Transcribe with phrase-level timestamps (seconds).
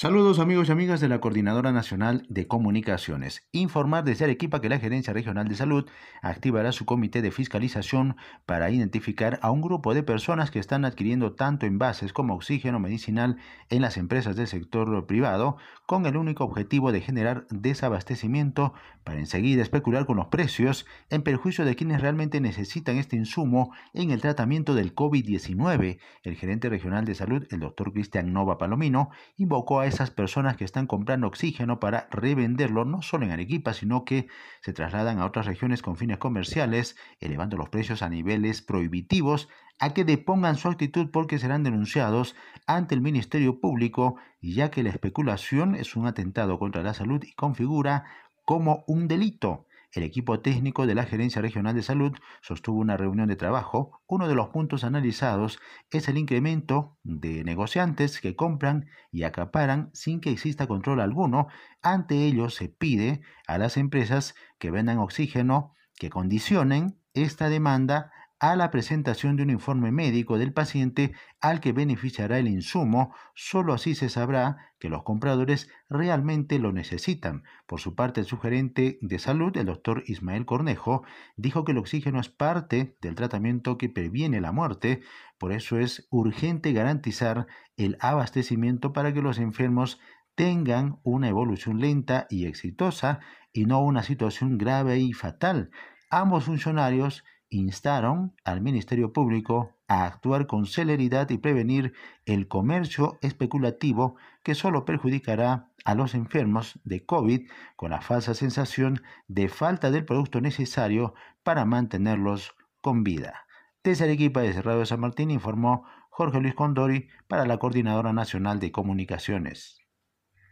[0.00, 3.46] Saludos amigos y amigas de la Coordinadora Nacional de Comunicaciones.
[3.52, 5.90] Informar desde Arequipa que la Gerencia Regional de Salud
[6.22, 8.16] activará su comité de fiscalización
[8.46, 13.36] para identificar a un grupo de personas que están adquiriendo tanto envases como oxígeno medicinal
[13.68, 18.72] en las empresas del sector privado con el único objetivo de generar desabastecimiento
[19.04, 24.12] para enseguida especular con los precios en perjuicio de quienes realmente necesitan este insumo en
[24.12, 25.98] el tratamiento del COVID-19.
[26.22, 30.64] El gerente regional de salud, el doctor Cristian Nova Palomino, invocó a esas personas que
[30.64, 34.28] están comprando oxígeno para revenderlo no solo en Arequipa, sino que
[34.62, 39.48] se trasladan a otras regiones con fines comerciales, elevando los precios a niveles prohibitivos,
[39.78, 42.36] a que depongan su actitud porque serán denunciados
[42.66, 47.32] ante el Ministerio Público, ya que la especulación es un atentado contra la salud y
[47.32, 48.04] configura
[48.44, 49.66] como un delito.
[49.92, 52.12] El equipo técnico de la Gerencia Regional de Salud
[52.42, 54.00] sostuvo una reunión de trabajo.
[54.06, 55.58] Uno de los puntos analizados
[55.90, 61.48] es el incremento de negociantes que compran y acaparan sin que exista control alguno.
[61.82, 68.56] Ante ello se pide a las empresas que vendan oxígeno que condicionen esta demanda a
[68.56, 73.94] la presentación de un informe médico del paciente al que beneficiará el insumo, solo así
[73.94, 77.44] se sabrá que los compradores realmente lo necesitan.
[77.66, 81.04] Por su parte, el sugerente de salud, el doctor Ismael Cornejo,
[81.36, 85.02] dijo que el oxígeno es parte del tratamiento que previene la muerte,
[85.38, 87.46] por eso es urgente garantizar
[87.76, 90.00] el abastecimiento para que los enfermos
[90.34, 93.20] tengan una evolución lenta y exitosa
[93.52, 95.70] y no una situación grave y fatal.
[96.08, 101.92] Ambos funcionarios instaron al Ministerio Público a actuar con celeridad y prevenir
[102.24, 109.02] el comercio especulativo que solo perjudicará a los enfermos de COVID con la falsa sensación
[109.26, 113.46] de falta del producto necesario para mantenerlos con vida.
[113.82, 118.72] Desde Arequipa, desde Radio San Martín, informó Jorge Luis Condori para la Coordinadora Nacional de
[118.72, 119.79] Comunicaciones.